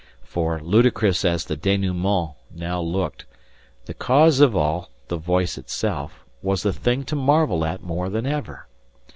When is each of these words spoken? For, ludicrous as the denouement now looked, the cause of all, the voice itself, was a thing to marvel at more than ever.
For, 0.23 0.59
ludicrous 0.59 1.23
as 1.23 1.45
the 1.45 1.55
denouement 1.55 2.33
now 2.51 2.81
looked, 2.81 3.27
the 3.85 3.93
cause 3.93 4.39
of 4.39 4.55
all, 4.55 4.89
the 5.09 5.17
voice 5.17 5.59
itself, 5.59 6.25
was 6.41 6.65
a 6.65 6.73
thing 6.73 7.03
to 7.03 7.15
marvel 7.15 7.63
at 7.63 7.83
more 7.83 8.09
than 8.09 8.25
ever. 8.25 8.65